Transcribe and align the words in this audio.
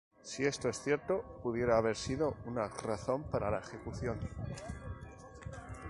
Si 0.23 0.43
esto 0.43 0.67
es 0.67 0.81
cierto, 0.81 1.21
pudiera 1.43 1.77
haber 1.77 1.95
sido 1.95 2.35
una 2.47 2.67
razón 2.69 3.21
para 3.21 3.51
la 3.51 3.59
ejecución. 3.59 4.17